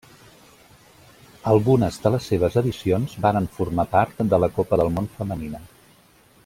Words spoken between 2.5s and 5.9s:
edicions varen formar part de la Copa del Món femenina.